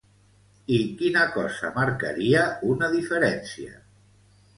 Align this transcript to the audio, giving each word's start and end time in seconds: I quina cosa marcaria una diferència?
I 0.77 0.77
quina 1.01 1.25
cosa 1.35 1.69
marcaria 1.75 2.41
una 2.77 2.89
diferència? 2.95 3.77